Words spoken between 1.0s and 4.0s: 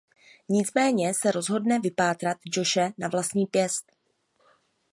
se rozhodne vypátrat Joshe na vlastní pěst.